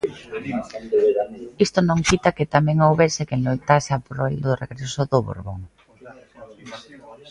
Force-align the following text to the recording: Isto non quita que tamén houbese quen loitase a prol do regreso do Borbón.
Isto 1.65 1.79
non 1.89 1.99
quita 2.07 2.35
que 2.37 2.49
tamén 2.55 2.77
houbese 2.85 3.27
quen 3.29 3.41
loitase 3.47 3.91
a 3.93 3.99
prol 4.07 4.33
do 4.45 4.51
regreso 4.63 5.01
do 5.11 5.19
Borbón. 5.27 5.61